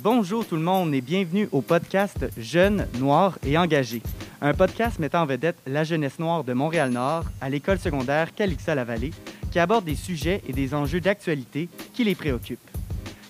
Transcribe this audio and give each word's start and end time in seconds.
Bonjour 0.00 0.46
tout 0.46 0.54
le 0.54 0.62
monde 0.62 0.94
et 0.94 1.00
bienvenue 1.00 1.48
au 1.50 1.60
podcast 1.60 2.30
Jeunes, 2.38 2.86
Noirs 3.00 3.36
et 3.44 3.58
Engagés, 3.58 4.02
un 4.40 4.54
podcast 4.54 5.00
mettant 5.00 5.22
en 5.22 5.26
vedette 5.26 5.56
la 5.66 5.82
jeunesse 5.82 6.20
noire 6.20 6.44
de 6.44 6.52
Montréal-Nord 6.52 7.24
à 7.40 7.50
l'école 7.50 7.80
secondaire 7.80 8.32
Calixa-la-Vallée 8.32 9.10
qui 9.50 9.58
aborde 9.58 9.84
des 9.84 9.96
sujets 9.96 10.40
et 10.46 10.52
des 10.52 10.72
enjeux 10.72 11.00
d'actualité 11.00 11.68
qui 11.94 12.04
les 12.04 12.14
préoccupent. 12.14 12.70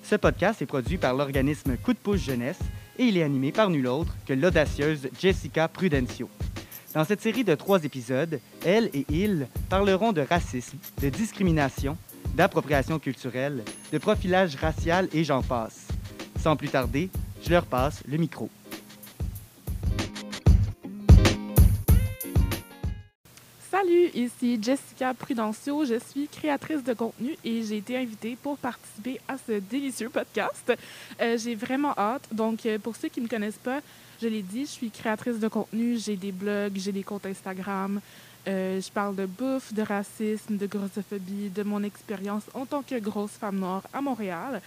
Ce 0.02 0.14
podcast 0.14 0.60
est 0.60 0.66
produit 0.66 0.98
par 0.98 1.14
l'organisme 1.14 1.78
Coup 1.78 1.94
de 1.94 1.98
pouce 1.98 2.26
jeunesse 2.26 2.60
et 2.98 3.04
il 3.04 3.16
est 3.16 3.22
animé 3.22 3.50
par 3.50 3.70
nul 3.70 3.86
autre 3.86 4.14
que 4.26 4.34
l'audacieuse 4.34 5.08
Jessica 5.18 5.68
Prudencio. 5.68 6.28
Dans 6.92 7.04
cette 7.04 7.22
série 7.22 7.44
de 7.44 7.54
trois 7.54 7.82
épisodes, 7.84 8.40
elle 8.66 8.90
et 8.92 9.06
il 9.08 9.46
parleront 9.70 10.12
de 10.12 10.20
racisme, 10.20 10.76
de 11.00 11.08
discrimination, 11.08 11.96
d'appropriation 12.34 12.98
culturelle, 12.98 13.64
de 13.90 13.98
profilage 13.98 14.56
racial 14.56 15.08
et 15.14 15.24
j'en 15.24 15.42
passe. 15.42 15.87
Sans 16.38 16.56
plus 16.56 16.68
tarder, 16.68 17.10
je 17.42 17.50
leur 17.50 17.66
passe 17.66 18.02
le 18.06 18.16
micro. 18.16 18.48
Salut, 23.70 24.10
ici 24.14 24.58
Jessica 24.62 25.14
Prudencio. 25.14 25.84
Je 25.84 25.98
suis 25.98 26.28
créatrice 26.28 26.84
de 26.84 26.94
contenu 26.94 27.36
et 27.44 27.62
j'ai 27.62 27.78
été 27.78 27.96
invitée 27.96 28.36
pour 28.40 28.56
participer 28.56 29.20
à 29.26 29.36
ce 29.36 29.60
délicieux 29.60 30.10
podcast. 30.10 30.72
Euh, 31.20 31.36
j'ai 31.36 31.54
vraiment 31.54 31.92
hâte. 31.98 32.28
Donc, 32.32 32.64
euh, 32.66 32.78
pour 32.78 32.96
ceux 32.96 33.08
qui 33.08 33.20
ne 33.20 33.26
me 33.26 33.30
connaissent 33.30 33.54
pas, 33.56 33.80
je 34.22 34.28
l'ai 34.28 34.42
dit, 34.42 34.62
je 34.62 34.70
suis 34.70 34.90
créatrice 34.90 35.38
de 35.38 35.48
contenu. 35.48 35.98
J'ai 35.98 36.16
des 36.16 36.32
blogs, 36.32 36.76
j'ai 36.76 36.92
des 36.92 37.02
comptes 37.02 37.26
Instagram. 37.26 38.00
Euh, 38.46 38.80
je 38.80 38.90
parle 38.90 39.14
de 39.14 39.26
bouffe, 39.26 39.74
de 39.74 39.82
racisme, 39.82 40.56
de 40.56 40.66
grossophobie, 40.66 41.50
de 41.50 41.62
mon 41.62 41.82
expérience 41.82 42.44
en 42.54 42.64
tant 42.64 42.82
que 42.82 42.98
grosse 42.98 43.32
femme 43.32 43.58
noire 43.58 43.82
à 43.92 44.00
Montréal. 44.00 44.62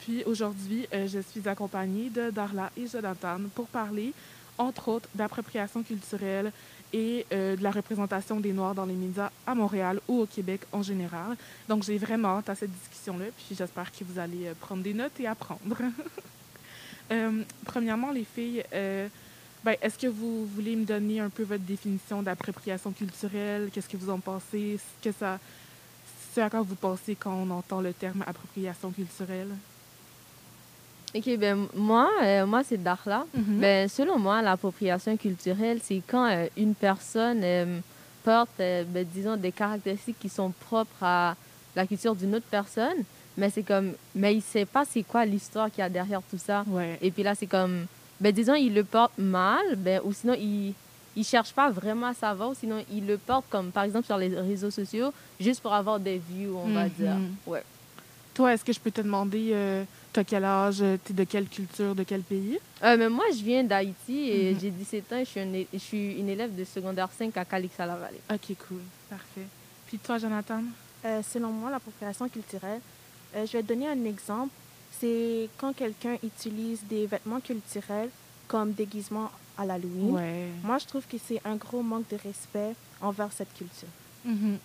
Puis 0.00 0.22
aujourd'hui, 0.24 0.86
je 0.92 1.18
suis 1.20 1.48
accompagnée 1.48 2.10
de 2.10 2.30
Darla 2.30 2.70
et 2.76 2.86
Jonathan 2.86 3.38
pour 3.54 3.66
parler, 3.66 4.12
entre 4.58 4.88
autres, 4.88 5.08
d'appropriation 5.14 5.82
culturelle, 5.82 6.52
et 6.92 7.26
euh, 7.32 7.56
de 7.56 7.62
la 7.62 7.70
représentation 7.70 8.40
des 8.40 8.52
Noirs 8.52 8.74
dans 8.74 8.84
les 8.84 8.94
médias 8.94 9.30
à 9.46 9.54
Montréal 9.54 10.00
ou 10.08 10.20
au 10.20 10.26
Québec 10.26 10.62
en 10.72 10.82
général. 10.82 11.36
Donc, 11.68 11.82
j'ai 11.82 11.98
vraiment 11.98 12.38
hâte 12.38 12.48
à 12.48 12.54
cette 12.54 12.70
discussion-là, 12.70 13.26
puis 13.36 13.56
j'espère 13.56 13.90
que 13.90 14.04
vous 14.04 14.18
allez 14.18 14.46
euh, 14.46 14.54
prendre 14.58 14.82
des 14.82 14.94
notes 14.94 15.18
et 15.20 15.26
apprendre. 15.26 15.76
euh, 17.12 17.42
premièrement, 17.64 18.12
les 18.12 18.24
filles, 18.24 18.64
euh, 18.72 19.08
ben, 19.64 19.76
est-ce 19.82 19.98
que 19.98 20.06
vous 20.06 20.46
voulez 20.46 20.76
me 20.76 20.84
donner 20.84 21.20
un 21.20 21.28
peu 21.28 21.42
votre 21.42 21.64
définition 21.64 22.22
d'appropriation 22.22 22.92
culturelle? 22.92 23.70
Qu'est-ce 23.72 23.88
que 23.88 23.96
vous 23.96 24.10
en 24.10 24.20
pensez? 24.20 24.78
Ce, 24.78 25.08
que 25.08 25.14
ça, 25.14 25.38
ce 26.34 26.40
à 26.40 26.48
quoi 26.48 26.62
vous 26.62 26.76
pensez 26.76 27.16
quand 27.16 27.34
on 27.34 27.50
entend 27.50 27.80
le 27.80 27.92
terme 27.92 28.22
appropriation 28.26 28.90
culturelle? 28.90 29.50
OK, 31.16 31.36
ben 31.38 31.66
moi, 31.74 32.10
euh, 32.22 32.46
moi 32.46 32.62
c'est 32.64 32.82
Darla. 32.82 33.24
Mhm. 33.34 33.58
Ben, 33.60 33.88
selon 33.88 34.18
moi, 34.18 34.42
l'appropriation 34.42 35.16
culturelle, 35.16 35.78
c'est 35.82 36.02
quand 36.06 36.26
euh, 36.30 36.46
une 36.56 36.74
personne 36.74 37.40
euh, 37.42 37.78
porte, 38.24 38.50
ben, 38.58 39.06
disons, 39.14 39.36
des 39.36 39.52
caractéristiques 39.52 40.18
qui 40.20 40.28
sont 40.28 40.52
propres 40.68 41.02
à 41.02 41.34
la 41.74 41.86
culture 41.86 42.14
d'une 42.14 42.34
autre 42.34 42.46
personne, 42.50 43.04
mais 43.36 43.50
c'est 43.50 43.62
comme, 43.62 43.92
mais 44.14 44.34
il 44.34 44.42
sait 44.42 44.64
pas 44.66 44.84
c'est 44.84 45.02
quoi 45.02 45.24
l'histoire 45.24 45.70
qu'il 45.70 45.78
y 45.80 45.82
a 45.82 45.88
derrière 45.88 46.22
tout 46.30 46.38
ça. 46.38 46.64
Ouais. 46.68 46.98
Et 47.00 47.10
puis 47.10 47.22
là, 47.22 47.34
c'est 47.34 47.46
comme, 47.46 47.86
ben, 48.20 48.32
disons, 48.32 48.54
il 48.54 48.74
le 48.74 48.84
porte 48.84 49.12
mal, 49.18 49.76
ben, 49.76 50.00
ou 50.04 50.12
sinon, 50.12 50.34
il 50.38 50.74
il 51.18 51.24
cherche 51.24 51.54
pas 51.54 51.70
vraiment 51.70 52.08
à 52.08 52.12
savoir, 52.14 52.50
ou 52.50 52.54
sinon, 52.54 52.84
il 52.92 53.06
le 53.06 53.16
porte 53.16 53.46
comme, 53.48 53.70
par 53.72 53.84
exemple, 53.84 54.04
sur 54.04 54.18
les 54.18 54.28
réseaux 54.38 54.70
sociaux, 54.70 55.14
juste 55.40 55.62
pour 55.62 55.72
avoir 55.72 55.98
des 55.98 56.18
views, 56.18 56.58
on 56.62 56.68
va 56.68 56.84
Mhm. 56.84 56.90
dire. 56.90 57.16
Ouais. 57.46 57.62
Toi, 58.34 58.52
est-ce 58.52 58.62
que 58.62 58.72
je 58.74 58.78
peux 58.78 58.90
te 58.90 59.00
demander, 59.00 59.54
t'as 60.16 60.24
quel 60.24 60.44
âge, 60.44 60.82
t'es 61.04 61.12
de 61.12 61.24
quelle 61.24 61.46
culture, 61.46 61.94
de 61.94 62.02
quel 62.02 62.22
pays? 62.22 62.58
Euh, 62.82 62.96
mais 62.96 63.08
moi, 63.10 63.26
je 63.36 63.42
viens 63.44 63.62
d'Haïti 63.62 64.30
et 64.30 64.52
Mhm. 64.54 64.60
j'ai 64.60 64.70
17 64.70 65.12
ans. 65.12 65.18
Je 65.20 65.24
suis, 65.26 65.40
un 65.40 65.52
é- 65.52 65.66
je 65.74 65.78
suis 65.78 66.12
une 66.18 66.30
élève 66.30 66.54
de 66.56 66.64
secondaire 66.64 67.10
5 67.18 67.36
à 67.36 67.44
Calixa-la-Vallée. 67.44 68.20
OK, 68.32 68.56
cool. 68.66 68.80
Parfait. 69.10 69.46
Puis 69.86 69.98
toi, 69.98 70.16
Jonathan? 70.16 70.62
Euh, 71.04 71.20
selon 71.22 71.50
moi, 71.50 71.70
l'appropriation 71.70 72.28
culturelle, 72.30 72.80
euh, 73.34 73.44
je 73.46 73.52
vais 73.52 73.62
te 73.62 73.68
donner 73.68 73.88
un 73.88 74.04
exemple. 74.06 74.52
C'est 74.98 75.50
quand 75.58 75.74
quelqu'un 75.76 76.16
utilise 76.24 76.80
des 76.88 77.06
vêtements 77.06 77.40
culturels 77.40 78.08
comme 78.48 78.72
déguisement 78.72 79.30
à 79.58 79.66
l'Halloween. 79.66 80.12
Ouais. 80.12 80.46
Moi, 80.62 80.78
je 80.78 80.86
trouve 80.86 81.04
que 81.06 81.18
c'est 81.28 81.42
un 81.44 81.56
gros 81.56 81.82
manque 81.82 82.08
de 82.08 82.16
respect 82.16 82.74
envers 83.02 83.30
cette 83.34 83.52
culture. 83.52 83.88
Mhm. 84.24 84.56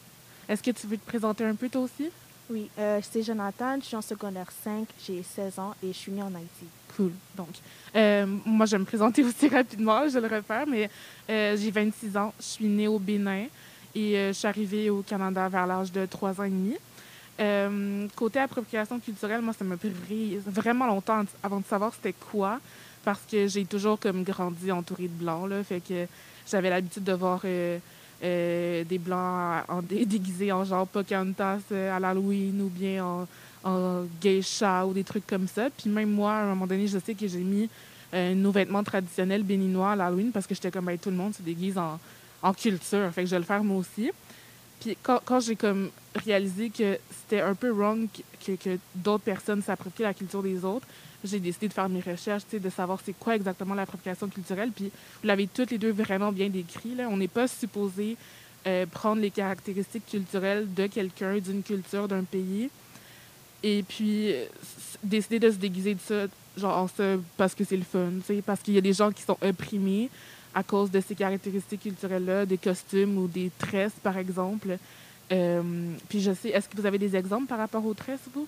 Est-ce 0.47 0.63
que 0.63 0.71
tu 0.71 0.87
veux 0.87 0.97
te 0.97 1.05
présenter 1.05 1.43
un 1.43 1.55
peu 1.55 1.67
toi 1.67 1.81
aussi? 1.81 2.09
Oui, 2.51 2.69
euh, 2.77 2.99
c'est 3.09 3.23
Jonathan, 3.23 3.77
je 3.79 3.85
suis 3.85 3.95
en 3.95 4.01
secondaire 4.01 4.51
5, 4.63 4.85
j'ai 5.07 5.23
16 5.23 5.57
ans 5.59 5.73
et 5.81 5.87
je 5.87 5.97
suis 5.97 6.11
née 6.11 6.21
en 6.21 6.35
Haïti. 6.35 6.65
Cool. 6.97 7.11
Donc, 7.37 7.47
euh, 7.95 8.25
moi, 8.45 8.65
je 8.65 8.71
vais 8.71 8.79
me 8.79 8.85
présenter 8.85 9.23
aussi 9.25 9.47
rapidement, 9.47 10.05
je 10.09 10.19
le 10.19 10.27
refaire, 10.27 10.67
mais 10.67 10.89
euh, 11.29 11.55
j'ai 11.55 11.71
26 11.71 12.17
ans, 12.17 12.33
je 12.37 12.45
suis 12.45 12.65
née 12.65 12.89
au 12.89 12.99
Bénin 12.99 13.45
et 13.95 14.15
je 14.27 14.31
suis 14.33 14.47
arrivée 14.47 14.89
au 14.89 15.01
Canada 15.01 15.47
vers 15.47 15.65
l'âge 15.65 15.93
de 15.93 16.05
3 16.05 16.41
ans 16.41 16.43
et 16.43 16.49
demi. 16.49 18.09
Côté 18.15 18.39
appropriation 18.39 18.99
culturelle, 18.99 19.41
moi, 19.41 19.53
ça 19.53 19.63
m'a 19.63 19.77
pris 19.77 20.37
vraiment 20.45 20.87
longtemps 20.87 21.23
avant 21.41 21.59
de 21.59 21.65
savoir 21.65 21.93
c'était 21.93 22.15
quoi, 22.31 22.59
parce 23.03 23.21
que 23.29 23.47
j'ai 23.47 23.65
toujours 23.65 23.97
comme 23.97 24.23
grandi 24.23 24.71
entourée 24.71 25.07
de 25.07 25.23
blancs, 25.23 25.49
là, 25.49 25.63
fait 25.63 25.81
que 25.81 26.05
j'avais 26.49 26.69
l'habitude 26.69 27.03
de 27.03 27.13
voir 27.13 27.41
euh, 28.23 28.83
des 28.83 28.97
blancs 28.97 29.63
en, 29.67 29.81
dé- 29.81 30.05
déguisés 30.05 30.51
en 30.51 30.63
genre 30.63 30.87
Pocahontas 30.87 31.59
euh, 31.71 31.95
à 31.95 31.99
l'Halloween 31.99 32.61
ou 32.61 32.69
bien 32.69 33.03
en, 33.63 34.05
geisha 34.21 34.85
ou 34.85 34.93
des 34.93 35.03
trucs 35.03 35.27
comme 35.27 35.47
ça. 35.47 35.69
Puis 35.69 35.89
même 35.89 36.09
moi, 36.11 36.33
à 36.33 36.43
un 36.43 36.47
moment 36.47 36.67
donné, 36.67 36.87
je 36.87 36.97
sais 36.97 37.13
que 37.13 37.27
j'ai 37.27 37.39
mis 37.39 37.69
euh, 38.13 38.33
nos 38.33 38.51
vêtements 38.51 38.83
traditionnels 38.83 39.43
béninois 39.43 39.91
à 39.91 39.95
l'Halloween 39.95 40.31
parce 40.31 40.47
que 40.47 40.55
j'étais 40.55 40.71
comme, 40.71 40.85
ben, 40.85 40.97
tout 40.97 41.09
le 41.11 41.15
monde 41.15 41.33
se 41.35 41.41
déguise 41.41 41.77
en, 41.77 41.99
en 42.41 42.53
culture. 42.53 43.09
Fait 43.11 43.21
que 43.21 43.27
je 43.27 43.35
vais 43.35 43.39
le 43.39 43.45
faire 43.45 43.63
moi 43.63 43.77
aussi. 43.77 44.11
Puis 44.81 44.97
quand, 45.01 45.21
quand 45.23 45.39
j'ai 45.39 45.55
comme 45.55 45.91
réalisé 46.15 46.69
que 46.69 46.97
c'était 47.09 47.41
un 47.41 47.55
peu 47.55 47.71
wrong 47.71 48.07
que, 48.45 48.51
que 48.53 48.77
d'autres 48.95 49.23
personnes 49.23 49.61
s'approprient 49.61 50.03
la 50.03 50.13
culture 50.13 50.43
des 50.43 50.65
autres, 50.65 50.87
j'ai 51.23 51.39
décidé 51.39 51.67
de 51.67 51.73
faire 51.73 51.87
mes 51.87 52.01
recherches, 52.01 52.43
de 52.51 52.69
savoir 52.69 52.99
c'est 53.05 53.13
quoi 53.13 53.35
exactement 53.35 53.75
l'appropriation 53.75 54.27
culturelle. 54.27 54.71
Puis 54.75 54.85
vous 54.85 55.27
l'avez 55.27 55.47
toutes 55.47 55.71
les 55.71 55.77
deux 55.77 55.91
vraiment 55.91 56.31
bien 56.31 56.49
décrit. 56.49 56.95
Là. 56.95 57.07
On 57.09 57.17
n'est 57.17 57.27
pas 57.27 57.47
supposé 57.47 58.17
euh, 58.67 58.85
prendre 58.85 59.21
les 59.21 59.31
caractéristiques 59.31 60.05
culturelles 60.07 60.71
de 60.73 60.87
quelqu'un, 60.87 61.37
d'une 61.37 61.63
culture, 61.63 62.07
d'un 62.07 62.23
pays, 62.23 62.69
et 63.63 63.83
puis 63.83 64.33
euh, 64.33 64.45
décider 65.03 65.39
de 65.39 65.51
se 65.51 65.57
déguiser 65.57 65.93
de 65.93 65.99
ça, 65.99 66.25
genre 66.57 66.77
en 66.77 66.87
ça, 66.87 67.17
parce 67.37 67.55
que 67.55 67.63
c'est 67.63 67.77
le 67.77 67.83
fun, 67.83 68.11
parce 68.45 68.61
qu'il 68.61 68.73
y 68.73 68.77
a 68.77 68.81
des 68.81 68.93
gens 68.93 69.11
qui 69.11 69.23
sont 69.23 69.37
opprimés 69.41 70.09
à 70.53 70.63
cause 70.63 70.91
de 70.91 70.99
ces 71.01 71.15
caractéristiques 71.15 71.81
culturelles-là, 71.81 72.45
des 72.45 72.57
costumes 72.57 73.17
ou 73.17 73.27
des 73.27 73.51
tresses, 73.57 73.93
par 74.03 74.17
exemple. 74.17 74.77
Euh, 75.31 75.61
puis 76.09 76.19
je 76.21 76.33
sais, 76.33 76.49
est-ce 76.49 76.67
que 76.67 76.75
vous 76.75 76.85
avez 76.85 76.97
des 76.97 77.15
exemples 77.15 77.47
par 77.47 77.57
rapport 77.57 77.85
aux 77.85 77.93
tresses, 77.93 78.19
vous? 78.33 78.47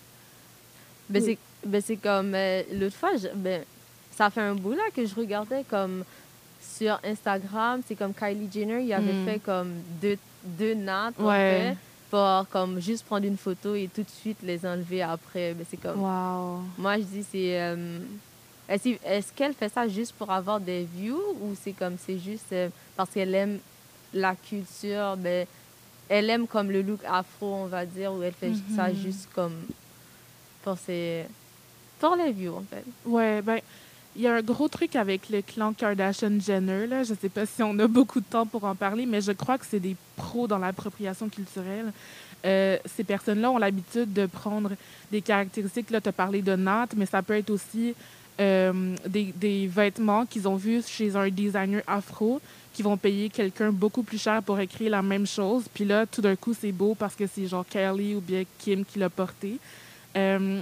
Ben, 1.09 1.21
Oui. 1.23 1.37
c'est, 1.63 1.69
ben, 1.69 1.81
c'est 1.81 1.95
comme 1.97 2.33
euh, 2.35 2.61
l'autre 2.73 2.95
fois, 2.95 3.11
je- 3.15 3.29
ben, 3.35 3.61
ça 4.15 4.29
fait 4.29 4.41
un 4.41 4.55
bout 4.55 4.73
là 4.73 4.83
que 4.95 5.05
je 5.05 5.15
regardais 5.15 5.63
comme 5.69 6.03
sur 6.61 6.99
Instagram, 7.03 7.81
c'est 7.87 7.95
comme 7.95 8.13
Kylie 8.13 8.49
Jenner, 8.53 8.83
il 8.83 8.93
avait 8.93 9.13
Mm. 9.13 9.25
fait 9.25 9.39
comme 9.39 9.71
deux, 10.01 10.17
deux 10.43 10.73
nattes 10.73 11.17
Ouais. 11.19 11.75
pour 12.09 12.45
comme 12.51 12.79
juste 12.81 13.05
prendre 13.05 13.25
une 13.25 13.37
photo 13.37 13.75
et 13.75 13.89
tout 13.93 14.03
de 14.03 14.09
suite 14.09 14.37
les 14.43 14.65
enlever 14.65 15.01
après. 15.01 15.53
Ben, 15.53 15.65
c'est 15.69 15.77
comme, 15.77 15.99
Wow. 16.01 16.61
moi 16.77 16.97
je 16.97 17.03
dis 17.03 17.23
c'est, 17.31 17.61
euh, 17.61 17.99
est-ce, 18.69 19.33
qu'elle 19.33 19.53
fait 19.53 19.69
ça 19.69 19.87
juste 19.87 20.13
pour 20.13 20.31
avoir 20.31 20.59
des 20.59 20.83
views 20.95 21.21
ou 21.41 21.55
c'est 21.61 21.73
comme 21.73 21.97
c'est 21.97 22.19
juste 22.19 22.51
euh, 22.53 22.69
parce 22.95 23.09
qu'elle 23.09 23.35
aime 23.35 23.59
la 24.13 24.35
culture, 24.35 25.15
ben, 25.17 25.45
elle 26.09 26.29
aime 26.29 26.47
comme 26.47 26.71
le 26.71 26.81
look 26.81 26.99
afro 27.05 27.53
on 27.53 27.65
va 27.65 27.85
dire, 27.85 28.13
ou 28.13 28.23
elle 28.23 28.33
fait 28.33 28.53
ça 28.75 28.89
Mhm. 28.89 28.95
juste 28.95 29.27
comme 29.33 29.55
pour 30.63 30.77
ses 30.77 31.25
pour 31.99 32.15
les 32.15 32.31
views 32.31 32.55
en 32.55 32.63
fait. 32.69 32.83
Ouais, 33.05 33.41
ben, 33.41 33.59
il 34.15 34.21
y 34.21 34.27
a 34.27 34.35
un 34.35 34.41
gros 34.41 34.67
truc 34.67 34.95
avec 34.95 35.29
le 35.29 35.41
clan 35.41 35.73
Kardashian-Jenner, 35.73 36.85
là. 36.87 37.03
Je 37.03 37.13
sais 37.15 37.29
pas 37.29 37.45
si 37.45 37.63
on 37.63 37.77
a 37.79 37.87
beaucoup 37.87 38.19
de 38.19 38.25
temps 38.25 38.45
pour 38.45 38.63
en 38.65 38.75
parler, 38.75 39.05
mais 39.05 39.21
je 39.21 39.31
crois 39.31 39.57
que 39.57 39.65
c'est 39.67 39.79
des 39.79 39.95
pros 40.15 40.47
dans 40.47 40.59
l'appropriation 40.59 41.29
culturelle. 41.29 41.91
Euh, 42.45 42.77
ces 42.85 43.03
personnes-là 43.03 43.49
ont 43.49 43.57
l'habitude 43.57 44.13
de 44.13 44.25
prendre 44.27 44.71
des 45.11 45.21
caractéristiques. 45.21 45.89
Là, 45.89 45.99
tu 46.01 46.09
as 46.09 46.11
parlé 46.11 46.41
de 46.41 46.55
nattes, 46.55 46.93
mais 46.95 47.05
ça 47.05 47.23
peut 47.23 47.35
être 47.37 47.49
aussi 47.49 47.95
euh, 48.39 48.95
des, 49.05 49.67
vêtements 49.67 50.25
qu'ils 50.25 50.47
ont 50.47 50.55
vus 50.55 50.83
chez 50.87 51.15
un 51.15 51.29
designer 51.29 51.83
afro 51.85 52.41
qui 52.73 52.81
vont 52.81 52.97
payer 52.97 53.29
quelqu'un 53.29 53.71
beaucoup 53.71 54.01
plus 54.01 54.19
cher 54.19 54.41
pour 54.41 54.59
écrire 54.59 54.89
la 54.89 55.03
même 55.03 55.27
chose. 55.27 55.65
Puis 55.71 55.85
là, 55.85 56.07
tout 56.07 56.21
d'un 56.21 56.35
coup, 56.35 56.55
c'est 56.59 56.71
beau 56.71 56.95
parce 56.95 57.15
que 57.15 57.25
c'est 57.27 57.45
genre 57.45 57.65
Kelly 57.69 58.15
ou 58.15 58.21
bien 58.21 58.43
Kim 58.57 58.83
qui 58.83 58.97
l'a 58.97 59.11
porté. 59.11 59.59
Euh, 60.17 60.61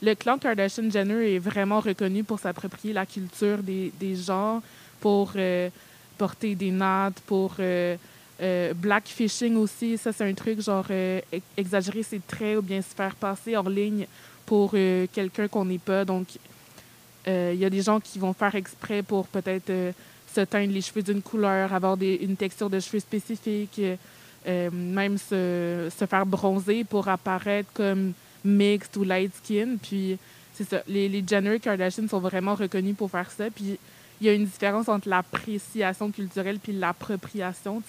le 0.00 0.14
clan 0.14 0.38
Kardashian-Jenner 0.38 1.34
est 1.34 1.38
vraiment 1.38 1.80
reconnu 1.80 2.24
pour 2.24 2.38
s'approprier 2.38 2.94
la 2.94 3.04
culture 3.04 3.58
des, 3.58 3.92
des 4.00 4.16
gens, 4.16 4.62
pour 4.98 5.32
euh, 5.36 5.68
porter 6.16 6.54
des 6.54 6.70
nattes, 6.70 7.20
pour 7.26 7.56
blackfishing 8.76 9.56
aussi. 9.56 9.98
Ça, 9.98 10.14
c'est 10.14 10.24
un 10.24 10.32
truc 10.32 10.62
genre 10.62 10.90
ex- 10.90 11.44
exagérer 11.54 12.02
ses 12.02 12.20
traits 12.20 12.56
ou 12.56 12.62
bien 12.62 12.80
se 12.80 12.94
faire 12.94 13.14
passer 13.14 13.54
en 13.58 13.68
ligne 13.68 14.06
pour 14.46 14.70
quelqu'un 15.12 15.48
qu'on 15.48 15.66
n'est 15.66 15.78
pas. 15.78 16.06
Donc, 16.06 16.26
Il 17.26 17.56
y 17.56 17.64
a 17.64 17.70
des 17.70 17.82
gens 17.82 18.00
qui 18.00 18.18
vont 18.18 18.32
faire 18.32 18.54
exprès 18.54 19.02
pour 19.02 19.26
peut-être 19.26 19.70
se 20.34 20.40
teindre 20.40 20.72
les 20.72 20.80
cheveux 20.80 21.02
d'une 21.02 21.22
couleur, 21.22 21.72
avoir 21.72 21.96
des, 21.96 22.14
une 22.22 22.36
texture 22.36 22.70
de 22.70 22.80
cheveux 22.80 23.00
spécifique, 23.00 23.80
même 24.46 25.18
se, 25.18 25.90
se, 25.96 26.06
faire 26.06 26.24
bronzer 26.24 26.84
pour 26.84 27.08
apparaître 27.08 27.68
comme 27.74 28.12
mixed 28.44 28.96
ou 28.96 29.04
light 29.04 29.32
skin. 29.42 29.76
Puis 29.82 30.18
c'est 30.54 30.68
ça, 30.68 30.82
les, 30.88 31.08
les 31.08 31.24
Jenner 31.26 31.58
Kardashian 31.58 32.08
sont 32.08 32.20
vraiment 32.20 32.54
reconnus 32.54 32.96
pour 32.96 33.10
faire 33.10 33.30
ça. 33.30 33.50
Puis 33.50 33.78
il 34.20 34.26
y 34.26 34.30
a 34.30 34.34
une 34.34 34.44
différence 34.44 34.88
entre 34.88 35.08
l'appréciation 35.08 36.10
culturelle 36.10 36.58
puis 36.58 36.72
l'appropriation. 36.72 37.82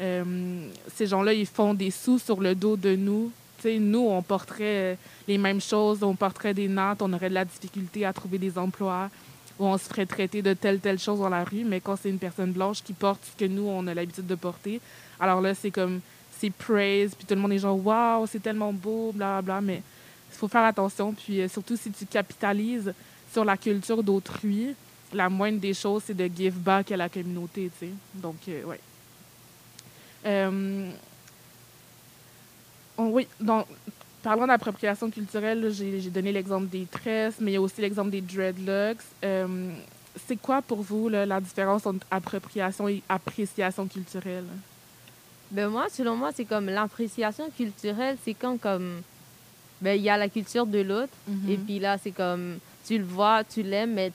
Euh, 0.00 0.68
ces 0.94 1.06
gens-là, 1.06 1.32
ils 1.32 1.46
font 1.46 1.74
des 1.74 1.90
sous 1.90 2.18
sur 2.18 2.40
le 2.40 2.54
dos 2.54 2.76
de 2.76 2.96
nous. 2.96 3.30
Nous, 3.64 4.06
on 4.08 4.22
porterait 4.22 4.96
les 5.26 5.38
mêmes 5.38 5.60
choses, 5.60 6.02
on 6.02 6.14
porterait 6.14 6.54
des 6.54 6.68
nattes, 6.68 7.02
on 7.02 7.12
aurait 7.12 7.28
de 7.28 7.34
la 7.34 7.44
difficulté 7.44 8.04
à 8.04 8.12
trouver 8.12 8.38
des 8.38 8.56
emplois, 8.58 9.10
ou 9.58 9.66
on 9.66 9.76
se 9.76 9.84
ferait 9.84 10.06
traiter 10.06 10.42
de 10.42 10.54
telle, 10.54 10.78
telle 10.78 10.98
chose 10.98 11.18
dans 11.18 11.28
la 11.28 11.44
rue, 11.44 11.64
mais 11.64 11.80
quand 11.80 11.96
c'est 11.96 12.10
une 12.10 12.18
personne 12.18 12.52
blanche 12.52 12.82
qui 12.82 12.92
porte 12.92 13.20
ce 13.24 13.36
que 13.36 13.50
nous, 13.50 13.66
on 13.66 13.86
a 13.86 13.94
l'habitude 13.94 14.26
de 14.26 14.34
porter, 14.34 14.80
alors 15.18 15.40
là, 15.40 15.54
c'est 15.54 15.70
comme, 15.70 16.00
c'est 16.38 16.50
praise, 16.50 17.14
puis 17.14 17.26
tout 17.26 17.34
le 17.34 17.40
monde 17.40 17.52
est 17.52 17.58
genre, 17.58 17.84
waouh, 17.84 18.26
c'est 18.26 18.40
tellement 18.40 18.72
beau, 18.72 19.12
bla, 19.12 19.42
bla, 19.42 19.60
mais 19.60 19.82
il 20.30 20.36
faut 20.36 20.48
faire 20.48 20.64
attention, 20.64 21.12
puis 21.12 21.40
euh, 21.40 21.48
surtout 21.48 21.76
si 21.76 21.90
tu 21.90 22.06
capitalises 22.06 22.92
sur 23.32 23.44
la 23.44 23.56
culture 23.56 24.02
d'autrui, 24.02 24.74
la 25.12 25.28
moindre 25.28 25.58
des 25.58 25.74
choses, 25.74 26.02
c'est 26.06 26.14
de 26.14 26.28
give 26.34 26.58
back 26.58 26.92
à 26.92 26.96
la 26.96 27.08
communauté, 27.08 27.70
tu 27.78 27.86
sais. 27.86 27.92
Donc, 28.14 28.36
euh, 28.48 28.64
ouais. 28.64 28.80
Euh, 30.26 30.90
oui, 32.98 33.26
donc, 33.40 33.66
parlant 34.22 34.46
d'appropriation 34.46 35.10
culturelle, 35.10 35.70
j'ai 35.72 36.10
donné 36.10 36.32
l'exemple 36.32 36.66
des 36.66 36.86
tresses, 36.86 37.36
mais 37.40 37.52
il 37.52 37.54
y 37.54 37.56
a 37.56 37.60
aussi 37.60 37.80
l'exemple 37.80 38.10
des 38.10 38.20
dreadlocks. 38.20 38.98
Euh, 39.24 39.72
c'est 40.26 40.36
quoi 40.36 40.62
pour 40.62 40.82
vous 40.82 41.08
la 41.08 41.40
différence 41.40 41.86
entre 41.86 42.04
appropriation 42.10 42.88
et 42.88 43.02
appréciation 43.08 43.86
culturelle? 43.86 44.46
Ben 45.50 45.68
moi, 45.68 45.86
selon 45.90 46.16
moi, 46.16 46.30
c'est 46.34 46.44
comme 46.44 46.66
l'appréciation 46.66 47.48
culturelle, 47.56 48.18
c'est 48.22 48.34
quand 48.34 48.58
comme 48.60 49.02
ben 49.80 49.96
il 49.96 50.02
y 50.02 50.10
a 50.10 50.16
la 50.16 50.28
culture 50.28 50.66
de 50.66 50.80
l'autre 50.80 51.12
mm-hmm. 51.30 51.50
et 51.50 51.56
puis 51.56 51.78
là 51.78 51.96
c'est 51.98 52.10
comme 52.10 52.58
tu 52.84 52.98
le 52.98 53.04
vois, 53.04 53.44
tu 53.44 53.62
l'aimes, 53.62 53.94
mais 53.94 54.12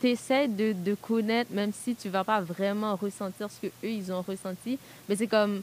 tu 0.00 0.08
essaies 0.08 0.48
de, 0.48 0.72
de, 0.72 0.94
connaître, 0.94 1.52
même 1.52 1.72
si 1.72 1.94
tu 1.94 2.08
vas 2.08 2.24
pas 2.24 2.40
vraiment 2.40 2.96
ressentir 2.96 3.48
ce 3.50 3.66
que 3.66 3.72
eux 3.84 3.90
ils 3.90 4.12
ont 4.12 4.22
ressenti. 4.22 4.78
Mais 5.08 5.16
c'est 5.16 5.26
comme 5.26 5.62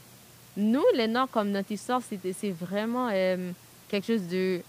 nous, 0.58 0.84
les 0.94 1.06
Noirs, 1.06 1.28
comme 1.30 1.50
notre 1.50 1.72
histoire, 1.72 2.02
c'est 2.02 2.50
vraiment 2.50 3.08
euh, 3.12 3.52
quelque 3.88 4.06
chose 4.06 4.28
de 4.28 4.60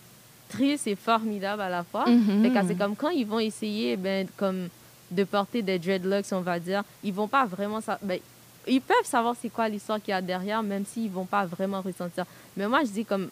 triste 0.47 0.88
et 0.88 0.95
formidable 0.95 1.62
à 1.62 1.69
la 1.69 1.83
fois. 1.83 2.06
Mm-hmm. 2.06 2.68
C'est 2.68 2.77
comme 2.77 2.95
quand 2.95 3.09
ils 3.09 3.25
vont 3.25 3.39
essayer 3.39 3.97
ben, 3.97 4.27
comme 4.38 4.69
de 5.12 5.24
porter 5.24 5.62
des 5.62 5.80
dreadlocks, 5.80 6.31
on 6.31 6.41
va 6.41 6.59
dire, 6.59 6.83
ils 7.03 7.13
vont 7.13 7.27
pas 7.27 7.45
vraiment... 7.45 7.80
Ben, 8.03 8.19
ils 8.68 8.81
peuvent 8.81 8.97
savoir 9.03 9.36
c'est 9.41 9.50
quoi 9.50 9.68
l'histoire 9.68 10.00
qu'il 10.00 10.12
y 10.12 10.13
a 10.13 10.21
derrière, 10.21 10.62
même 10.62 10.86
s'ils 10.86 11.09
vont 11.09 11.25
pas 11.25 11.45
vraiment 11.45 11.81
ressentir. 11.81 12.25
Mais 12.56 12.68
moi, 12.68 12.81
je 12.83 12.91
dis 12.91 13.06
comme 13.06 13.30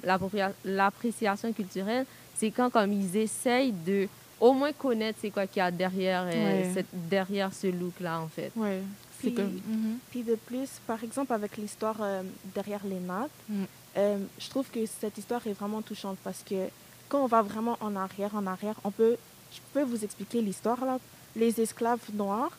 l'appréciation 0.66 1.54
culturelle, 1.54 2.06
c'est 2.36 2.50
quand 2.50 2.72
comme 2.72 2.92
ils 2.92 3.18
essayent 3.18 3.74
de 3.86 4.08
au 4.40 4.54
moins 4.54 4.72
connaître 4.72 5.20
c'est 5.22 5.30
quoi 5.30 5.48
qu'il 5.48 5.60
y 5.60 5.64
a 5.64 5.72
derrière, 5.72 6.26
euh, 6.28 6.74
cette, 6.74 6.88
derrière 6.92 7.54
ce 7.54 7.68
look-là, 7.68 8.22
en 8.22 8.28
fait. 8.28 8.52
Ouais. 8.56 8.82
Puis, 9.20 9.32
mhm. 9.32 10.00
puis, 10.10 10.24
de 10.24 10.36
plus, 10.36 10.70
par 10.86 11.04
exemple, 11.04 11.34
avec 11.34 11.58
l'histoire 11.58 11.96
euh, 12.02 12.24
derrière 12.54 12.86
les 12.86 13.00
nattes, 13.00 13.32
mm. 13.50 13.64
euh, 13.98 14.18
je 14.40 14.50
trouve 14.50 14.70
que 14.70 14.86
cette 14.86 15.18
histoire 15.18 15.46
est 15.48 15.54
vraiment 15.54 15.82
touchante 15.82 16.18
parce 16.24 16.44
que 16.44 16.70
quand 17.10 17.24
on 17.24 17.28
va 17.28 17.42
vraiment 17.42 17.78
en 17.82 17.96
arrière, 17.96 18.36
en 18.36 18.46
arrière, 18.46 18.76
on 18.84 18.92
peut, 18.92 19.16
je 19.52 19.60
peux 19.74 19.84
vous 19.84 20.04
expliquer 20.04 20.42
l'histoire. 20.42 20.84
Là. 20.86 21.00
Les 21.36 21.60
esclaves 21.60 22.00
noirs, 22.14 22.52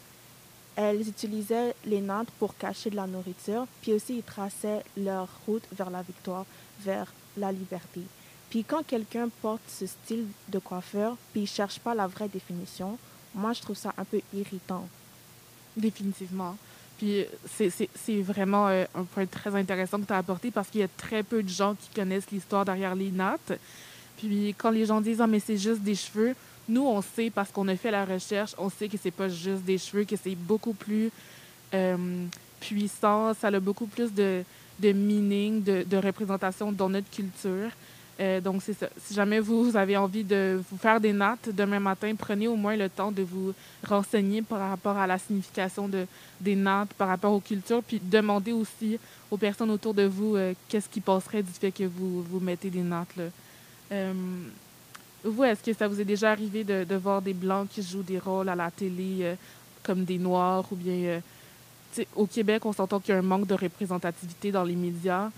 elles 0.74 1.08
utilisaient 1.08 1.74
les 1.84 2.00
nattes 2.00 2.30
pour 2.38 2.56
cacher 2.56 2.90
de 2.90 2.96
la 2.96 3.06
nourriture, 3.06 3.66
puis 3.82 3.92
aussi 3.92 4.18
ils 4.18 4.22
traçaient 4.22 4.82
leur 4.96 5.28
route 5.46 5.64
vers 5.72 5.90
la 5.90 6.02
victoire, 6.02 6.44
vers 6.80 7.12
la 7.36 7.52
liberté. 7.52 8.00
Puis 8.50 8.64
quand 8.64 8.84
quelqu'un 8.86 9.28
porte 9.42 9.62
ce 9.68 9.86
style 9.86 10.26
de 10.48 10.58
coiffeur, 10.58 11.16
puis 11.32 11.42
il 11.42 11.46
cherche 11.46 11.78
pas 11.78 11.94
la 11.94 12.06
vraie 12.06 12.28
définition, 12.28 12.98
moi, 13.34 13.52
je 13.52 13.60
trouve 13.60 13.76
ça 13.76 13.92
un 13.96 14.04
peu 14.04 14.20
irritant. 14.34 14.88
Définitivement. 15.78 16.56
Puis 16.98 17.24
c'est 17.46 18.20
vraiment 18.22 18.68
euh, 18.68 18.84
un 18.94 19.04
point 19.04 19.26
très 19.26 19.54
intéressant 19.54 20.00
que 20.00 20.06
tu 20.06 20.12
as 20.12 20.18
apporté 20.18 20.50
parce 20.50 20.68
qu'il 20.68 20.80
y 20.80 20.84
a 20.84 20.88
très 20.88 21.22
peu 21.22 21.42
de 21.42 21.48
gens 21.48 21.76
qui 21.76 21.88
connaissent 21.94 22.30
l'histoire 22.32 22.64
derrière 22.64 22.94
les 22.96 23.10
nattes. 23.10 23.52
Puis 24.16 24.54
quand 24.58 24.70
les 24.70 24.84
gens 24.84 25.00
disent 25.00 25.20
«Ah, 25.22 25.28
mais 25.28 25.38
c'est 25.38 25.56
juste 25.56 25.80
des 25.80 25.94
cheveux», 25.94 26.34
nous, 26.68 26.82
on 26.82 27.00
sait 27.00 27.30
parce 27.30 27.50
qu'on 27.50 27.68
a 27.68 27.76
fait 27.76 27.92
la 27.92 28.04
recherche, 28.04 28.54
on 28.58 28.68
sait 28.68 28.88
que 28.88 28.98
c'est 29.00 29.12
pas 29.12 29.28
juste 29.28 29.62
des 29.62 29.78
cheveux, 29.78 30.04
que 30.04 30.16
c'est 30.16 30.34
beaucoup 30.34 30.74
plus 30.74 31.10
euh, 31.72 32.26
puissant, 32.60 33.32
ça 33.32 33.46
a 33.46 33.60
beaucoup 33.60 33.86
plus 33.86 34.12
de, 34.12 34.44
meaning, 34.82 35.62
de 35.62 35.96
représentation 35.96 36.72
dans 36.72 36.88
notre 36.90 37.10
culture. 37.10 37.70
Euh, 38.20 38.40
donc, 38.40 38.62
c'est 38.62 38.72
ça. 38.72 38.88
Si 39.04 39.14
jamais 39.14 39.38
vous 39.38 39.76
avez 39.76 39.96
envie 39.96 40.24
de 40.24 40.60
vous 40.70 40.76
faire 40.76 41.00
des 41.00 41.12
notes 41.12 41.50
demain 41.52 41.78
matin, 41.78 42.12
prenez 42.18 42.48
au 42.48 42.56
moins 42.56 42.76
le 42.76 42.88
temps 42.88 43.12
de 43.12 43.22
vous 43.22 43.54
renseigner 43.86 44.42
par 44.42 44.70
rapport 44.70 44.96
à 44.96 45.06
la 45.06 45.18
signification 45.18 45.88
de, 45.88 46.04
des 46.40 46.56
notes, 46.56 46.92
par 46.94 47.08
rapport 47.08 47.32
aux 47.32 47.40
cultures, 47.40 47.82
puis 47.82 48.00
demandez 48.02 48.52
aussi 48.52 48.98
aux 49.30 49.36
personnes 49.36 49.70
autour 49.70 49.94
de 49.94 50.02
vous 50.02 50.34
euh, 50.34 50.52
qu'est-ce 50.68 50.88
qui 50.88 51.00
passerait 51.00 51.44
du 51.44 51.52
fait 51.52 51.70
que 51.70 51.84
vous, 51.84 52.22
vous 52.22 52.40
mettez 52.40 52.70
des 52.70 52.82
notes. 52.82 53.14
Là. 53.16 53.24
Euh, 53.92 54.12
vous, 55.22 55.44
est-ce 55.44 55.62
que 55.62 55.72
ça 55.72 55.86
vous 55.86 56.00
est 56.00 56.04
déjà 56.04 56.32
arrivé 56.32 56.64
de, 56.64 56.82
de, 56.84 56.96
voir 56.96 57.22
des 57.22 57.34
Blancs 57.34 57.68
qui 57.70 57.82
jouent 57.82 58.02
des 58.02 58.18
rôles 58.18 58.48
à 58.48 58.56
la 58.56 58.70
télé 58.70 59.34
comme 59.82 60.04
des 60.04 60.18
Noirs 60.18 60.64
ou 60.70 60.76
bien... 60.76 61.20
au 62.14 62.26
Québec, 62.26 62.64
on 62.66 62.72
s'entend 62.72 63.00
qu'il 63.00 63.14
y 63.14 63.16
a 63.16 63.18
un 63.18 63.22
manque 63.22 63.46
de 63.46 63.54
représentativité 63.54 64.52
dans 64.52 64.62
les 64.64 64.76
médias 64.76 65.30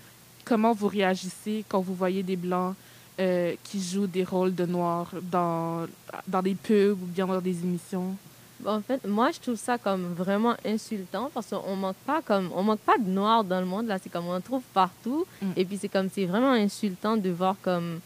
comment 0.51 0.73
vous 0.73 0.89
réagissez 0.89 1.63
quand 1.69 1.79
vous 1.79 1.95
voyez 1.95 2.23
des 2.23 2.35
Blancs 2.35 2.75
euh, 3.21 3.55
qui 3.63 3.81
jouent 3.81 4.05
des 4.05 4.25
rôles 4.25 4.53
de 4.53 4.65
Noirs 4.65 5.09
dans, 5.31 5.87
dans 6.27 6.41
des 6.41 6.55
pubs 6.55 7.01
ou 7.01 7.05
bien 7.05 7.25
dans 7.25 7.39
des 7.39 7.57
émissions? 7.63 8.17
en 8.65 8.81
fait, 8.81 9.07
moi, 9.07 9.31
je 9.31 9.39
trouve 9.39 9.55
ça 9.55 9.77
comme 9.77 10.13
vraiment 10.13 10.55
insultant 10.65 11.31
parce 11.33 11.47
qu'on 11.47 11.75
manque 11.77 11.95
pas 12.05 12.21
comme 12.21 12.51
on 12.53 12.63
manque 12.63 12.81
pas 12.81 12.97
de 12.97 13.09
noirs 13.09 13.43
dans 13.43 13.59
le 13.61 13.65
monde 13.65 13.87
là. 13.87 13.97
C'est 13.97 14.11
comme 14.11 14.27
on 14.27 14.35
en 14.35 14.41
trouve 14.41 14.61
partout. 14.73 15.25
Mm. 15.41 15.51
Et 15.55 15.65
puis 15.65 15.77
c'est 15.81 15.87
comme 15.87 16.09
c'est 16.13 16.25
vraiment 16.25 16.51
insultant 16.51 17.15
de 17.17 17.29
voir 17.31 17.55
comme 17.63 18.01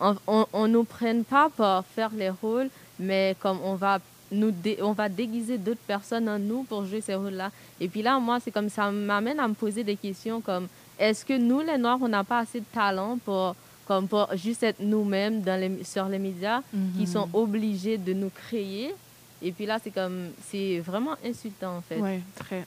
on, 0.00 0.46
on, 0.52 0.68
nous 0.68 0.84
prenne 0.84 1.24
pas 1.24 1.50
pour 1.50 1.84
faire 1.94 2.12
les 2.16 2.30
rôles, 2.30 2.70
mais 2.98 3.36
comme 3.40 3.58
on 3.62 3.74
va 3.74 3.98
nous 4.32 4.54
on 4.80 4.92
va 4.92 5.08
déguiser 5.08 5.58
d'autres 5.58 5.86
personnes 5.86 6.28
en 6.28 6.38
nous 6.38 6.62
pour 6.62 6.86
jouer 6.86 7.00
ces 7.00 7.16
rôles-là. 7.16 7.50
Et 7.80 7.88
puis 7.88 8.00
là, 8.00 8.18
moi, 8.20 8.38
c'est 8.40 8.52
comme 8.52 8.70
ça 8.70 8.90
m'amène 8.90 9.40
à 9.40 9.48
me 9.48 9.54
poser 9.54 9.84
des 9.84 9.96
questions 9.96 10.40
comme 10.40 10.68
est-ce 11.00 11.24
que 11.24 11.36
nous, 11.36 11.60
les 11.60 11.78
Noirs, 11.78 11.98
on 12.02 12.08
n'a 12.08 12.22
pas 12.22 12.40
assez 12.40 12.60
de 12.60 12.66
talent 12.72 13.18
pour, 13.24 13.56
comme 13.86 14.06
pour 14.06 14.28
juste 14.36 14.62
être 14.62 14.80
nous-mêmes 14.80 15.40
dans 15.40 15.58
les, 15.58 15.82
sur 15.82 16.06
les 16.06 16.18
médias 16.18 16.60
qui 16.96 17.06
sont 17.06 17.26
mhm. 17.26 17.34
obligés 17.34 17.98
de 17.98 18.12
nous 18.12 18.30
créer? 18.30 18.94
Et 19.42 19.52
puis 19.52 19.64
là, 19.64 19.78
c'est 19.82 19.90
comme, 19.90 20.28
c'est 20.50 20.80
vraiment 20.80 21.16
insultant, 21.24 21.78
en 21.78 21.80
fait. 21.80 21.98
Oui, 21.98 22.20
très. 22.36 22.66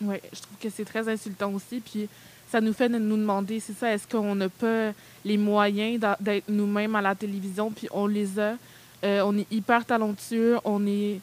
Oui, 0.00 0.16
je 0.32 0.40
trouve 0.40 0.56
que 0.58 0.70
c'est 0.70 0.84
très 0.86 1.06
insultant 1.08 1.52
aussi. 1.52 1.80
Puis 1.80 2.08
ça 2.50 2.60
nous 2.60 2.72
fait 2.72 2.88
nous 2.88 3.16
demander, 3.16 3.60
c'est 3.60 3.74
ça, 3.74 3.92
est-ce 3.92 4.08
qu'on 4.08 4.34
n'a 4.34 4.48
pas 4.48 4.92
les 5.24 5.36
moyens 5.36 6.00
d'être 6.20 6.48
nous-mêmes 6.48 6.96
à 6.96 7.02
la 7.02 7.14
télévision? 7.14 7.70
Puis 7.70 7.88
on 7.90 8.06
les 8.06 8.38
a. 8.38 8.56
Euh, 9.04 9.20
on 9.24 9.36
est 9.36 9.46
hyper 9.52 9.84
talentueux. 9.84 10.58
On 10.64 10.86
est 10.86 11.20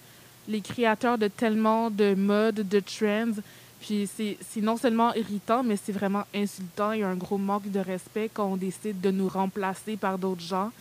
les 0.47 0.61
créateurs 0.61 1.17
de 1.17 1.27
tellement 1.27 1.89
de 1.89 2.13
modes, 2.13 2.67
de 2.67 2.79
trends. 2.79 3.41
Puis 3.85 4.09
c'est 4.15 4.61
non 4.61 4.77
seulement 4.77 5.13
irritant, 5.13 5.61
mais 5.61 5.77
c'est 5.77 5.91
vraiment 5.91 6.23
insultant. 6.33 6.89
A 6.89 7.05
un 7.05 7.15
gros 7.15 7.37
manque 7.37 7.69
de 7.69 7.79
respect 7.79 8.31
quand 8.33 8.47
on 8.47 8.57
décide 8.57 8.99
de 8.99 9.11
nous 9.11 9.27
remplacer 9.27 9.95
par 9.95 10.17
d'autres 10.17 10.41
gens. 10.41 10.71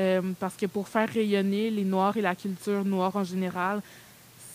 Euh, 0.00 0.22
parce 0.40 0.56
que 0.56 0.64
pour 0.64 0.88
faire 0.88 1.08
rayonner 1.08 1.70
les 1.70 1.84
Noirs 1.84 2.16
et 2.16 2.22
la 2.22 2.34
culture 2.34 2.82
noire 2.82 3.14
en 3.14 3.24
général, 3.24 3.82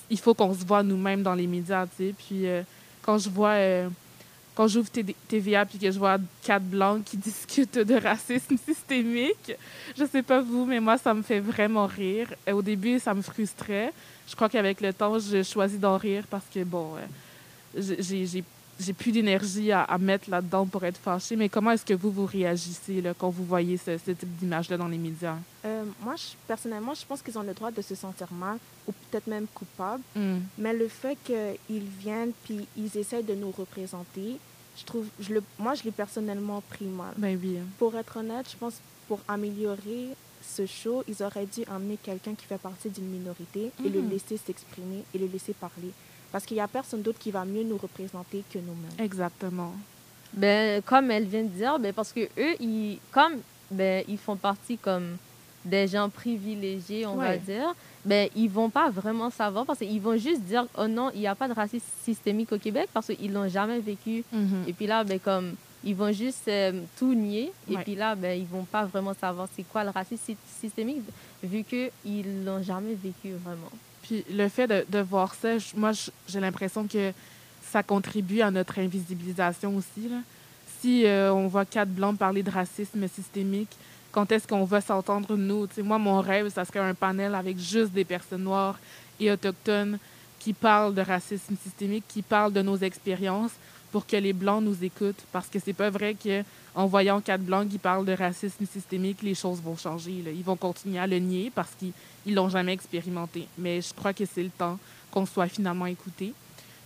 il 0.10 0.20
faut 0.20 0.34
qu'on 0.34 0.52
se 0.52 0.66
voit 0.66 0.82
nous-mêmes 0.82 1.22
dans 1.22 1.36
les 1.36 1.46
médias. 1.46 1.86
sais. 1.96 2.16
Puis 2.18 2.48
euh, 2.48 2.64
quand 3.04 3.20
je 3.20 3.30
vois, 3.30 3.52
euh, 3.52 3.88
quand 4.56 4.68
j'ouvre 4.68 4.90
TVA 5.28 5.66
puis 5.68 5.78
que 5.78 5.92
je 5.92 6.00
vois 6.00 6.18
quatre 6.42 6.66
blancs 6.66 7.04
qui 7.04 7.18
discutent 7.30 7.78
de 7.78 7.96
racisme 7.96 8.58
systémique, 8.66 9.54
je 9.96 10.06
sais 10.06 10.24
pas 10.24 10.42
vous, 10.42 10.66
mais 10.66 10.80
moi 10.80 10.98
ça 10.98 11.14
me 11.14 11.22
fait 11.22 11.40
vraiment 11.40 11.86
rire. 11.86 12.30
au 12.52 12.64
début, 12.64 12.98
ça 12.98 13.14
me 13.14 13.22
frustrait. 13.22 13.94
Je 14.28 14.36
crois 14.36 14.50
qu'avec 14.50 14.82
le 14.82 14.92
temps, 14.92 15.20
je 15.20 15.44
choisis 15.44 15.80
d'en 15.80 15.98
rire 15.98 16.24
parce 16.32 16.46
que 16.52 16.64
bon 16.64 16.96
j'ai 17.78 18.94
plus 18.94 19.12
d'énergie 19.12 19.72
à, 19.72 19.98
mettre 20.00 20.30
là-dedans 20.30 20.66
pour 20.66 20.84
être 20.84 20.98
fâchée. 20.98 21.36
Mais 21.36 21.50
comment 21.50 21.72
est-ce 21.72 21.86
que 21.86 21.94
vous, 21.94 22.12
vous 22.12 22.26
réagissez 22.26 23.02
là, 23.02 23.14
quand 23.18 23.30
vous 23.30 23.46
voyez 23.46 23.78
ce, 23.78 23.92
type 23.92 24.38
d'image-là 24.38 24.78
dans 24.78 24.88
les 24.88 24.98
médias? 24.98 25.38
Euh, 25.66 25.84
moi, 26.02 26.16
personnellement, 26.48 26.94
je 26.94 27.06
pense 27.06 27.22
qu'ils 27.22 27.38
ont 27.38 27.44
le 27.44 27.54
droit 27.54 27.72
de 27.72 27.82
se 27.82 27.96
sentir 27.96 28.28
mal 28.32 28.58
ou 28.88 28.92
peut-être 28.92 29.28
même 29.28 29.48
coupables. 29.54 30.04
Hmm. 30.16 30.40
Mais 30.58 30.74
le 30.74 30.88
fait 30.88 31.18
qu'ils 31.24 31.84
viennent 32.00 32.32
puis 32.44 32.68
ils 32.78 32.98
essayent 32.98 33.24
de 33.24 33.36
nous 33.36 33.52
représenter, 33.52 34.38
je 34.78 34.86
trouve, 34.86 35.06
je 35.20 35.34
le, 35.34 35.44
moi, 35.60 35.76
je 35.76 35.84
l'ai 35.84 35.92
personnellement 35.92 36.64
pris 36.70 36.86
mal. 36.86 37.14
Ben 37.18 37.38
oui. 37.42 37.58
Pour 37.78 37.96
être 37.96 38.18
honnête, 38.18 38.48
je 38.52 38.58
pense 38.58 38.82
pour 39.08 39.20
améliorer 39.28 40.08
ce 40.42 40.66
show, 40.66 41.04
ils 41.08 41.22
auraient 41.22 41.46
dû 41.46 41.64
emmener 41.70 41.98
quelqu'un 42.02 42.34
qui 42.34 42.46
fait 42.46 42.58
partie 42.58 42.90
d'une 42.90 43.08
minorité 43.10 43.72
et 43.86 43.90
le 43.90 44.02
Mhm. 44.02 44.10
laisser 44.10 44.38
s'exprimer 44.38 45.04
et 45.14 45.18
le 45.18 45.28
laisser 45.28 45.54
parler. 45.54 45.92
Parce 46.32 46.46
qu'il 46.46 46.56
n'y 46.56 46.62
a 46.62 46.68
personne 46.68 47.02
d'autre 47.02 47.20
qui 47.20 47.32
va 47.32 47.44
mieux 47.46 47.64
nous 47.64 47.78
représenter 47.78 48.44
que 48.52 48.58
nous-mêmes. 48.60 49.06
Exactement. 49.06 49.74
Ben, 50.34 50.82
comme 50.84 51.12
elle 51.12 51.26
vient 51.26 51.44
de 51.44 51.50
dire, 51.50 51.78
ben, 51.80 51.92
parce 51.94 52.14
que 52.14 52.22
eux, 52.22 52.56
ils, 52.60 53.00
comme 53.12 53.34
ben, 53.70 54.04
ils 54.08 54.18
font 54.18 54.38
partie 54.38 54.78
comme 54.78 55.18
des 55.66 55.88
gens 55.88 56.10
privilégiés, 56.10 57.06
on 57.06 57.16
va 57.16 57.38
dire, 57.38 57.76
ben, 58.06 58.30
ils 58.36 58.50
vont 58.50 58.70
pas 58.70 58.90
vraiment 58.90 59.30
savoir 59.30 59.66
parce 59.66 59.80
qu'ils 59.80 60.02
vont 60.02 60.18
juste 60.18 60.42
dire 60.42 60.66
oh 60.78 60.88
non, 60.88 61.12
il 61.14 61.20
n'y 61.20 61.28
a 61.28 61.36
pas 61.36 61.48
de 61.48 61.54
racisme 61.54 61.86
systémique 62.04 62.52
au 62.52 62.58
Québec 62.58 62.90
parce 62.94 63.08
qu'ils 63.08 63.32
l'ont 63.32 63.48
jamais 63.50 63.80
vécu. 63.80 64.24
Mhm. 64.32 64.64
Et 64.68 64.74
puis 64.74 64.88
là, 64.88 65.04
ben, 65.04 65.20
comme 65.20 65.54
ils 65.84 65.96
vont 65.96 66.12
juste 66.12 66.48
euh, 66.48 66.82
tout 66.98 67.14
nier. 67.14 67.52
Et 67.70 67.76
puis 67.78 67.96
là, 67.96 68.16
ben, 68.16 68.40
ils 68.40 68.46
vont 68.48 68.64
pas 68.64 68.86
vraiment 68.86 69.14
savoir 69.14 69.48
c'est 69.56 69.64
quoi 69.64 69.84
le 69.84 69.90
racisme 69.90 70.24
sy- 70.26 70.38
systémique 70.62 71.02
vu 71.44 71.64
qu'ils 71.64 72.46
l'ont 72.46 72.64
jamais 72.64 72.94
vécu 72.94 73.32
vraiment. 73.44 73.70
Puis 74.04 74.24
le 74.32 74.48
fait 74.50 74.68
de, 74.68 75.00
voir 75.00 75.34
ça, 75.36 75.50
moi, 75.76 75.92
j'ai 76.28 76.40
l'impression 76.40 76.88
que 76.88 77.12
ça 77.72 77.84
contribue 77.84 78.42
à 78.42 78.52
notre 78.52 78.80
invisibilisation 78.80 79.76
aussi. 79.76 80.10
Si 80.80 81.06
euh, 81.06 81.34
on 81.34 81.48
voit 81.48 81.66
quatre 81.66 81.90
blancs 81.90 82.18
parler 82.18 82.44
de 82.44 82.52
racisme 82.52 83.08
systémique, 83.08 83.70
quand 84.12 84.32
est-ce 84.32 84.48
qu'on 84.48 84.66
va 84.66 84.82
s'entendre, 84.82 85.36
nous? 85.38 85.68
Moi, 85.78 85.98
mon 85.98 86.20
rêve, 86.20 86.50
ça 86.50 86.66
serait 86.66 86.80
un 86.80 86.94
panel 86.94 87.34
avec 87.34 87.58
juste 87.58 87.94
des 87.94 88.04
personnes 88.04 88.44
noires 88.44 88.78
et 89.20 89.32
autochtones 89.32 89.98
qui 90.40 90.54
parlent 90.54 90.94
de 90.94 91.02
racisme 91.02 91.56
systémique, 91.64 92.04
qui 92.08 92.22
parlent 92.22 92.52
de 92.52 92.62
nos 92.62 92.78
expériences 92.78 93.54
pour 93.92 94.06
que 94.06 94.16
les 94.16 94.34
blancs 94.34 94.64
nous 94.64 94.84
écoutent. 94.84 95.24
Parce 95.32 95.48
que 95.48 95.60
c'est 95.60 95.74
pas 95.74 95.90
vrai 95.90 96.16
que 96.16 96.44
en 96.74 96.86
voyant 96.88 97.20
quatre 97.20 97.44
blancs 97.44 97.68
qui 97.70 97.78
parlent 97.78 98.06
de 98.06 98.14
racisme 98.14 98.66
systémique, 98.66 99.22
les 99.22 99.36
choses 99.36 99.62
vont 99.62 99.76
changer. 99.76 100.22
là. 100.24 100.32
Ils 100.32 100.44
vont 100.44 100.56
continuer 100.56 101.00
à 101.00 101.08
le 101.08 101.20
nier 101.20 101.52
parce 101.54 101.72
qu'ils 101.78 101.92
ils 102.26 102.34
l'ont 102.34 102.50
jamais 102.50 102.74
expérimenté. 102.74 103.48
Mais 103.58 103.82
je 103.82 103.94
crois 103.94 104.14
que 104.14 104.24
c'est 104.26 104.44
le 104.44 104.50
temps 104.50 104.80
qu'on 105.12 105.26
soit 105.26 105.48
finalement 105.48 105.86
écouté. 105.86 106.34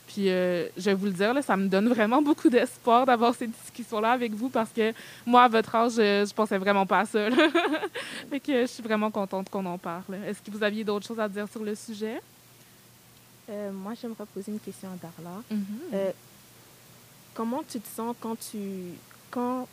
Puis 0.07 0.29
euh, 0.29 0.67
je 0.77 0.85
vais 0.85 0.93
vous 0.93 1.05
le 1.05 1.11
dire, 1.11 1.33
là, 1.33 1.41
ça 1.41 1.57
me 1.57 1.67
donne 1.67 1.89
vraiment 1.89 2.21
beaucoup 2.21 2.49
d'espoir 2.49 3.05
d'avoir 3.05 3.33
ces 3.33 3.47
discussions-là 3.47 4.11
avec 4.11 4.33
vous 4.33 4.49
parce 4.49 4.69
que 4.69 4.93
moi, 5.25 5.43
à 5.43 5.47
votre 5.47 5.73
âge, 5.75 5.93
je, 5.93 6.25
je 6.27 6.33
pensais 6.33 6.57
vraiment 6.57 6.85
pas 6.85 7.01
à 7.01 7.05
ça. 7.05 7.27
fait 8.29 8.39
que 8.39 8.61
je 8.61 8.67
suis 8.67 8.83
vraiment 8.83 9.11
contente 9.11 9.49
qu'on 9.49 9.65
en 9.65 9.77
parle. 9.77 10.15
Est-ce 10.27 10.41
que 10.41 10.51
vous 10.55 10.63
aviez 10.63 10.83
d'autres 10.83 11.07
choses 11.07 11.19
à 11.19 11.27
dire 11.27 11.47
sur 11.51 11.63
le 11.63 11.75
sujet? 11.75 12.21
Euh, 13.49 13.71
moi, 13.71 13.93
j'aimerais 13.99 14.25
poser 14.33 14.51
une 14.51 14.59
question 14.59 14.89
à 14.89 14.95
Darla. 14.95 15.41
Mhm. 15.51 15.65
Euh, 15.93 16.11
comment 17.35 17.61
tu 17.69 17.79
te 17.79 17.87
sens 17.87 18.15
quand 18.19 18.35
tu, 18.49 18.57
quand 19.29 19.67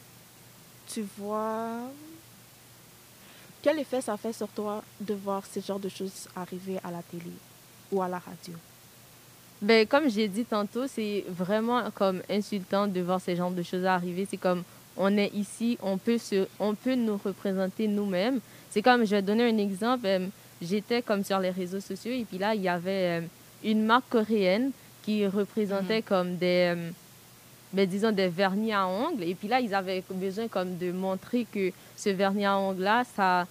tu 0.92 1.06
vois... 1.16 1.78
Quel 3.62 3.78
effet 3.78 4.00
ça 4.00 4.16
fait 4.16 4.32
sur 4.32 4.48
toi 4.48 4.82
de 5.00 5.14
voir 5.14 5.44
ce 5.46 5.60
genre 5.60 5.78
de 5.78 5.88
choses 5.88 6.28
arriver 6.34 6.78
à 6.82 6.90
la 6.90 7.02
télé 7.02 7.30
ou 7.92 8.02
à 8.02 8.08
la 8.08 8.18
radio? 8.18 8.54
Ben, 9.62 9.86
comme 9.86 10.10
j'ai 10.10 10.26
dit 10.26 10.44
tantôt, 10.44 10.88
c'est 10.88 11.24
vraiment 11.28 11.88
comme 11.92 12.20
insultant 12.28 12.88
de 12.88 13.00
voir 13.00 13.20
ces 13.20 13.36
genres 13.36 13.52
de 13.52 13.62
choses 13.62 13.84
arriver. 13.84 14.26
C'est 14.28 14.36
comme 14.36 14.64
on 14.96 15.16
est 15.16 15.32
ici, 15.32 15.78
on 15.80 15.96
peut, 15.96 16.18
se, 16.18 16.48
on 16.58 16.74
peut 16.74 16.96
nous 16.96 17.16
représenter 17.24 17.86
nous-mêmes. 17.86 18.40
C'est 18.70 18.82
comme, 18.82 19.04
je 19.04 19.12
vais 19.12 19.22
donner 19.22 19.48
un 19.48 19.58
exemple. 19.58 20.06
euh, 20.06 20.26
J'étais 20.60 21.02
comme 21.02 21.24
sur 21.24 21.38
les 21.38 21.50
réseaux 21.50 21.80
sociaux 21.80 22.12
et 22.12 22.24
puis 22.24 22.38
là, 22.38 22.54
il 22.54 22.62
y 22.62 22.68
avait 22.68 23.20
euh, 23.20 23.26
une 23.64 23.84
marque 23.84 24.08
coréenne 24.10 24.72
qui 25.02 25.26
représentait 25.26 26.02
comme 26.02 26.36
des, 26.36 26.74
euh, 26.76 26.90
ben, 27.72 27.86
disons, 27.88 28.12
des 28.12 28.28
vernis 28.28 28.72
à 28.72 28.86
ongles. 28.86 29.22
Et 29.22 29.34
puis 29.34 29.48
là, 29.48 29.60
ils 29.60 29.74
avaient 29.74 30.02
besoin 30.10 30.48
comme 30.48 30.76
de 30.78 30.92
montrer 30.92 31.46
que 31.52 31.70
ce 31.96 32.10
vernis 32.10 32.44
à 32.46 32.58
ongles-là, 32.58 33.04
ça, 33.16 33.46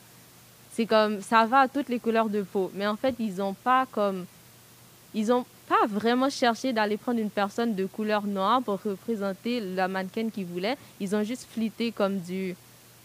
c'est 0.73 0.85
comme, 0.85 1.21
ça 1.21 1.45
va 1.45 1.61
à 1.61 1.67
toutes 1.67 1.89
les 1.89 1.99
couleurs 1.99 2.29
de 2.29 2.41
peau. 2.43 2.71
Mais 2.75 2.87
en 2.87 2.95
fait, 2.95 3.15
ils 3.19 3.35
n'ont 3.35 3.53
pas 3.53 3.85
comme, 3.91 4.25
ils 5.13 5.27
n'ont 5.27 5.45
pas 5.67 5.85
vraiment 5.87 6.29
cherché 6.29 6.71
d'aller 6.73 6.97
prendre 6.97 7.19
une 7.19 7.29
personne 7.29 7.75
de 7.75 7.85
couleur 7.85 8.23
noire 8.23 8.61
pour 8.61 8.79
représenter 8.83 9.59
la 9.59 9.87
mannequin 9.87 10.29
qu'ils 10.29 10.45
voulaient. 10.45 10.77
Ils 10.99 11.15
ont 11.15 11.23
juste 11.23 11.47
flitté 11.51 11.91
comme 11.91 12.19
du, 12.19 12.55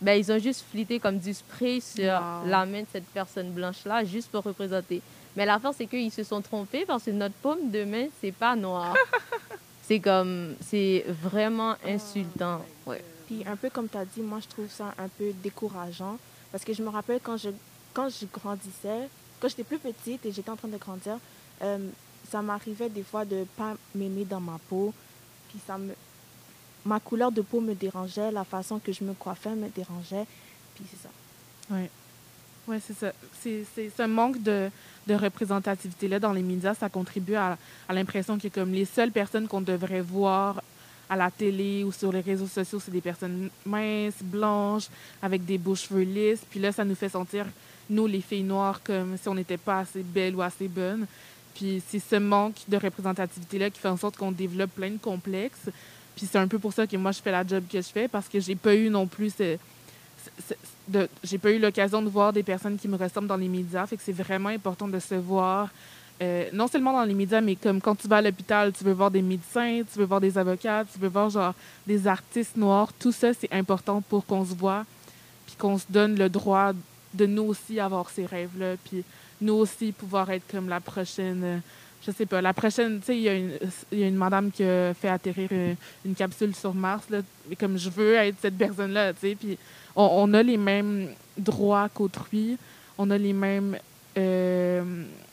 ben, 0.00 0.18
ils 0.18 0.30
ont 0.30 0.38
juste 0.38 0.64
flitté 0.70 0.98
comme 1.00 1.18
du 1.18 1.32
spray 1.32 1.80
sur 1.80 2.04
Wow. 2.12 2.46
la 2.48 2.66
main 2.66 2.82
de 2.82 2.86
cette 2.92 3.06
personne 3.06 3.50
blanche-là, 3.50 4.04
juste 4.04 4.30
pour 4.30 4.42
représenter. 4.44 5.00
Mais 5.36 5.44
l'affaire, 5.46 5.72
c'est 5.76 5.86
qu'ils 5.86 6.10
se 6.12 6.22
sont 6.24 6.40
trompés 6.40 6.84
parce 6.86 7.04
que 7.04 7.10
notre 7.10 7.34
paume 7.36 7.70
de 7.70 7.84
main, 7.84 8.06
c'est 8.20 8.32
pas 8.32 8.54
noir. 8.56 8.94
c'est 9.86 10.00
comme, 10.00 10.56
c'est 10.60 11.04
vraiment 11.22 11.76
insultant. 11.84 12.64
Ouais. 12.86 13.04
Puis 13.26 13.44
un 13.46 13.56
peu 13.56 13.70
comme 13.70 13.88
tu 13.88 13.96
as 13.96 14.04
dit, 14.04 14.20
moi 14.20 14.40
je 14.40 14.48
trouve 14.48 14.70
ça 14.70 14.94
un 14.98 15.08
peu 15.08 15.32
décourageant 15.42 16.18
parce 16.50 16.64
que 16.64 16.72
je 16.72 16.82
me 16.82 16.88
rappelle 16.88 17.20
quand 17.22 17.36
je, 17.36 17.50
quand 17.92 18.08
je 18.08 18.26
grandissais, 18.26 19.08
quand 19.40 19.48
j'étais 19.48 19.64
plus 19.64 19.78
petite 19.78 20.24
et 20.26 20.32
j'étais 20.32 20.50
en 20.50 20.56
train 20.56 20.68
de 20.68 20.76
grandir, 20.76 21.18
euh, 21.62 21.78
ça 22.30 22.42
m'arrivait 22.42 22.88
des 22.88 23.02
fois 23.02 23.24
de 23.24 23.46
pas 23.56 23.74
m'aimer 23.94 24.24
dans 24.24 24.40
ma 24.40 24.58
peau. 24.68 24.92
Puis 25.48 25.58
ça 25.66 25.78
me, 25.78 25.94
ma 26.84 26.98
couleur 27.00 27.30
de 27.30 27.42
peau 27.42 27.60
me 27.60 27.74
dérangeait, 27.74 28.30
la 28.32 28.44
façon 28.44 28.78
que 28.78 28.92
je 28.92 29.04
me 29.04 29.14
coiffais 29.14 29.54
me 29.54 29.68
dérangeait. 29.68 30.26
Puis 30.74 30.84
c'est 30.90 31.02
ça. 31.02 31.10
Oui, 32.68 32.78
c'est 32.84 32.96
ça. 32.96 33.12
C'est, 33.40 33.64
ce 33.96 34.02
manque 34.02 34.42
de, 34.42 34.70
de 35.06 35.14
représentativité-là 35.14 36.18
dans 36.18 36.32
les 36.32 36.42
médias, 36.42 36.74
ça 36.74 36.88
contribue 36.88 37.36
à, 37.36 37.56
à 37.88 37.94
l'impression 37.94 38.38
que 38.38 38.48
comme 38.48 38.72
les 38.72 38.84
seules 38.84 39.12
personnes 39.12 39.46
qu'on 39.46 39.60
devrait 39.60 40.00
voir 40.00 40.60
à 41.08 41.14
la 41.14 41.30
télé 41.30 41.84
ou 41.84 41.92
sur 41.92 42.12
les 42.12 42.20
réseaux 42.20 42.48
sociaux, 42.48 42.80
c'est 42.80 42.90
des 42.90 43.00
personnes 43.00 43.50
minces, 43.64 44.20
blanches, 44.22 44.88
avec 45.22 45.44
des 45.44 45.58
beaux 45.58 45.76
cheveux 45.76 46.02
lisses. 46.02 46.42
Puis 46.50 46.58
là, 46.58 46.72
ça 46.72 46.84
nous 46.84 46.96
fait 46.96 47.08
sentir, 47.08 47.46
nous, 47.88 48.08
les 48.08 48.20
filles 48.20 48.42
noires, 48.42 48.80
comme 48.82 49.16
si 49.16 49.28
on 49.28 49.34
n'était 49.34 49.56
pas 49.56 49.80
assez 49.80 50.02
belles 50.02 50.34
ou 50.34 50.42
assez 50.42 50.66
bonnes. 50.66 51.06
Puis 51.54 51.80
c'est 51.88 52.00
ce 52.00 52.16
manque 52.16 52.56
de 52.68 52.76
représentativité-là 52.76 53.70
qui 53.70 53.78
fait 53.80 53.88
en 53.88 53.96
sorte 53.96 54.16
qu'on 54.16 54.32
développe 54.32 54.72
plein 54.72 54.90
de 54.90 54.98
complexes. 54.98 55.70
Puis 56.16 56.26
c'est 56.30 56.38
un 56.38 56.48
peu 56.48 56.58
pour 56.58 56.72
ça 56.72 56.86
que 56.86 56.96
moi, 56.96 57.12
je 57.12 57.20
fais 57.20 57.30
la 57.30 57.46
job 57.46 57.64
que 57.70 57.80
je 57.80 57.88
fais, 57.88 58.08
parce 58.08 58.28
que 58.28 58.40
j'ai 58.40 58.56
pas 58.56 58.74
eu 58.74 58.90
non 58.90 59.06
plus 59.06 59.32
ce, 59.36 59.56
j'ai 61.22 61.38
pas 61.38 61.50
eu 61.50 61.58
l'occasion 61.58 62.02
de 62.02 62.08
voir 62.08 62.32
des 62.32 62.42
personnes 62.42 62.78
qui 62.78 62.88
me 62.88 62.96
ressemblent 62.96 63.28
dans 63.28 63.36
les 63.36 63.48
médias. 63.48 63.86
Fait 63.86 63.96
que 63.96 64.02
c'est 64.04 64.12
vraiment 64.12 64.50
important 64.50 64.88
de 64.88 64.98
se 64.98 65.14
voir, 65.14 65.70
euh, 66.22 66.48
non 66.52 66.68
seulement 66.68 66.92
dans 66.92 67.04
les 67.04 67.14
médias, 67.14 67.40
mais 67.40 67.56
comme 67.56 67.80
quand 67.80 67.94
tu 67.94 68.08
vas 68.08 68.16
à 68.18 68.22
l'hôpital, 68.22 68.72
tu 68.72 68.84
veux 68.84 68.92
voir 68.92 69.10
des 69.10 69.22
médecins, 69.22 69.82
tu 69.90 69.98
veux 69.98 70.04
voir 70.04 70.20
des 70.20 70.38
avocats, 70.38 70.84
tu 70.90 70.98
veux 70.98 71.08
voir 71.08 71.30
genre 71.30 71.54
des 71.86 72.06
artistes 72.06 72.56
noirs. 72.56 72.92
Tout 72.98 73.12
ça, 73.12 73.32
c'est 73.34 73.52
important 73.52 74.00
pour 74.02 74.24
qu'on 74.24 74.44
se 74.44 74.54
voit, 74.54 74.84
puis 75.46 75.56
qu'on 75.56 75.78
se 75.78 75.86
donne 75.88 76.16
le 76.16 76.28
droit 76.28 76.72
de 77.14 77.26
nous 77.26 77.44
aussi 77.44 77.80
avoir 77.80 78.10
ces 78.10 78.26
rêves-là, 78.26 78.76
puis 78.84 79.04
nous 79.40 79.54
aussi 79.54 79.92
pouvoir 79.92 80.30
être 80.30 80.46
comme 80.50 80.68
la 80.68 80.80
prochaine. 80.80 81.42
euh, 81.44 81.58
je 82.06 82.12
sais 82.12 82.26
pas, 82.26 82.40
la 82.40 82.52
prochaine, 82.54 83.00
tu 83.00 83.06
sais, 83.06 83.16
il 83.16 83.22
y, 83.22 83.28
a 83.28 83.34
une- 83.34 83.58
il 83.92 83.98
y 83.98 84.04
a 84.04 84.06
une 84.08 84.16
madame 84.16 84.50
qui 84.50 84.62
a 84.62 84.94
fait 84.94 85.08
atterrir 85.08 85.48
une 86.04 86.14
capsule 86.14 86.54
sur 86.54 86.72
Mars, 86.74 87.04
là, 87.10 87.18
comme 87.58 87.76
je 87.76 87.90
veux 87.90 88.14
être 88.14 88.36
cette 88.40 88.56
personne-là, 88.56 89.12
tu 89.14 89.20
sais, 89.20 89.34
puis 89.34 89.58
on, 89.96 90.08
on 90.12 90.34
a 90.34 90.42
les 90.42 90.56
mêmes 90.56 91.08
droits 91.36 91.88
qu'autrui, 91.88 92.56
on 92.98 93.10
a 93.10 93.18
les 93.18 93.32
mêmes, 93.32 93.76
euh, 94.16 94.82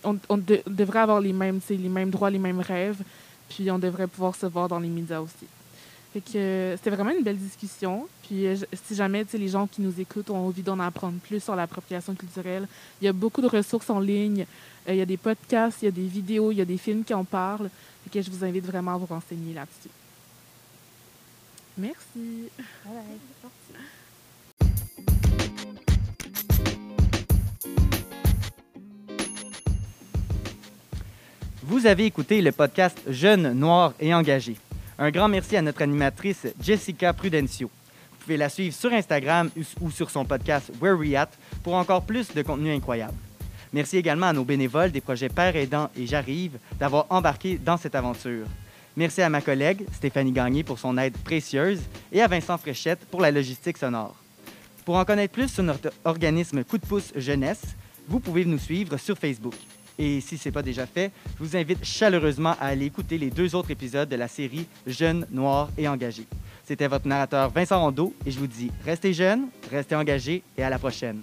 on, 0.04 0.18
on 0.30 0.38
de- 0.38 0.62
devrait 0.68 1.00
avoir 1.00 1.22
les 1.22 1.34
mêmes, 1.34 1.60
les 1.70 1.78
mêmes 1.90 2.10
droits, 2.10 2.30
les 2.30 2.40
mêmes 2.40 2.60
rêves, 2.60 3.02
puis 3.50 3.70
on 3.72 3.78
devrait 3.80 4.08
pouvoir 4.08 4.36
se 4.36 4.46
voir 4.48 4.68
dans 4.68 4.80
les 4.80 4.90
médias 4.90 5.20
aussi. 5.22 5.46
Fait 6.14 6.22
que 6.22 6.38
euh, 6.38 6.78
c'était 6.78 6.92
vraiment 6.92 7.10
une 7.10 7.24
belle 7.24 7.38
discussion. 7.38 8.08
Puis 8.22 8.46
euh, 8.46 8.56
si 8.86 8.94
jamais 8.94 9.26
les 9.34 9.48
gens 9.48 9.66
qui 9.66 9.82
nous 9.82 10.00
écoutent 10.00 10.30
ont 10.30 10.46
envie 10.46 10.62
d'en 10.62 10.80
apprendre 10.80 11.18
plus 11.18 11.44
sur 11.44 11.56
l'appropriation 11.56 12.14
culturelle, 12.14 12.68
il 13.02 13.06
y 13.06 13.08
a 13.08 13.14
beaucoup 13.14 13.42
de 13.42 13.48
ressources 13.48 13.90
en 13.90 14.00
ligne. 14.00 14.46
Euh, 14.88 14.94
il 14.94 14.98
y 14.98 15.02
a 15.02 15.08
des 15.08 15.18
podcasts, 15.18 15.82
il 15.82 15.86
y 15.86 15.88
a 15.88 15.92
des 15.92 16.06
vidéos, 16.06 16.52
il 16.52 16.60
y 16.60 16.62
a 16.62 16.66
des 16.66 16.78
films 16.78 17.04
qui 17.04 17.16
en 17.16 17.24
parlent. 17.24 17.70
Je 18.14 18.30
vous 18.30 18.46
invite 18.46 18.64
vraiment 18.64 18.94
à 18.94 18.98
vous 18.98 19.08
renseigner 19.08 19.56
là-dessus. 19.56 19.90
Merci. 21.76 22.50
Vous 31.64 31.88
avez 31.88 32.06
écouté 32.06 32.40
le 32.40 32.52
podcast 32.52 33.02
Jeunes, 33.08 33.54
Noirs 33.54 33.96
et 34.00 34.14
Engagés. 34.14 34.58
Un 35.00 35.10
grand 35.10 35.28
merci 35.28 35.58
à 35.58 35.62
notre 35.62 35.82
animatrice 35.82 36.48
Jessica 36.62 37.14
Prudencio. 37.14 37.68
Vous 37.68 38.18
pouvez 38.20 38.38
la 38.38 38.48
suivre 38.48 38.76
sur 38.76 38.94
Instagram 38.94 39.50
ou 39.82 39.90
sur 39.90 40.10
son 40.12 40.24
podcast 40.24 40.72
Where 40.80 40.98
We 40.98 41.16
At 41.16 41.30
pour 41.64 41.74
encore 41.74 42.04
plus 42.04 42.32
de 42.34 42.42
contenu 42.44 42.72
incroyable. 42.72 43.16
Merci 43.74 43.98
également 43.98 44.28
à 44.28 44.34
nos 44.34 44.46
bénévoles 44.46 44.92
des 44.92 45.02
projets 45.02 45.30
Père 45.30 45.56
aidant 45.56 45.90
et 45.98 46.06
J'arrive 46.06 46.60
d'avoir 46.80 47.08
embarqué 47.10 47.58
dans 47.58 47.78
cette 47.78 47.96
aventure. 47.96 48.46
Merci 48.96 49.24
à 49.24 49.30
ma 49.30 49.42
collègue 49.42 49.84
Stéphanie 49.94 50.32
Gagné 50.32 50.64
pour 50.64 50.78
son 50.78 50.96
aide 51.00 51.18
précieuse 51.18 51.82
et 52.12 52.22
à 52.22 52.28
Vincent 52.28 52.60
Fréchette 52.60 53.04
pour 53.10 53.20
la 53.20 53.32
logistique 53.32 53.80
sonore. 53.80 54.16
Pour 54.86 54.98
en 54.98 55.06
connaître 55.06 55.34
plus 55.34 55.48
sur 55.52 55.64
notre 55.64 55.92
organisme 56.06 56.64
Coup 56.64 56.78
de 56.78 56.86
pouce 56.86 57.12
Jeunesse, 57.16 57.64
vous 58.08 58.20
pouvez 58.20 58.46
nous 58.46 58.60
suivre 58.60 58.98
sur 58.98 59.18
Facebook. 59.18 59.56
Et 60.00 60.22
si 60.22 60.38
ce 60.38 60.48
n'est 60.48 60.54
pas 60.54 60.62
déjà 60.62 60.86
fait, 60.86 61.12
je 61.38 61.44
vous 61.44 61.56
invite 61.56 61.84
chaleureusement 61.84 62.56
à 62.60 62.68
aller 62.68 62.86
écouter 62.86 63.18
les 63.18 63.30
deux 63.30 63.56
autres 63.56 63.72
épisodes 63.72 64.10
de 64.10 64.16
la 64.16 64.28
série 64.28 64.68
Jeunes, 64.88 65.28
Noirs 65.32 65.70
et 65.78 65.88
Engagés. 65.88 66.28
C'était 66.66 66.88
votre 66.88 67.08
narrateur 67.08 67.50
Vincent 67.50 67.80
Rondeau 67.80 68.14
et 68.26 68.32
je 68.32 68.40
vous 68.40 68.48
dis 68.48 68.72
restez 68.86 69.14
jeunes, 69.14 69.48
restez 69.70 69.96
engagés 69.96 70.44
et 70.58 70.64
à 70.64 70.70
la 70.70 70.80
prochaine. 70.80 71.22